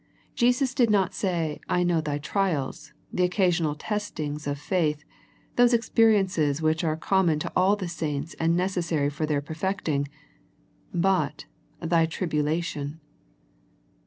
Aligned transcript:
Jesus 0.33 0.73
did 0.73 0.89
not 0.89 1.13
say 1.13 1.59
I 1.69 1.83
know 1.83 2.01
thy 2.01 2.17
trials, 2.17 2.91
the 3.13 3.21
occasional 3.23 3.75
test 3.75 4.19
ings 4.19 4.47
of 4.47 4.57
faith, 4.57 5.03
those 5.57 5.75
experiences 5.75 6.59
which 6.59 6.83
are 6.83 6.97
com 6.97 7.27
mon 7.27 7.37
to 7.37 7.51
all 7.55 7.75
the 7.75 7.87
saints 7.87 8.33
and 8.39 8.55
necessary 8.57 9.11
for 9.11 9.27
their 9.27 9.41
perfecting, 9.41 10.07
but" 10.91 11.45
thy 11.79 12.07
tribulation." 12.07 12.99